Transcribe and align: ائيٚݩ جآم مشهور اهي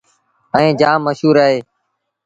ائيٚݩ 0.55 0.77
جآم 0.79 0.99
مشهور 1.05 1.35
اهي 1.45 1.59